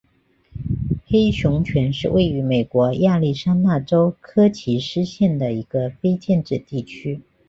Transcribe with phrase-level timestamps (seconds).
[1.05, 7.21] 黑熊泉是位于美国亚利桑那州科奇斯县的一个非建制地区。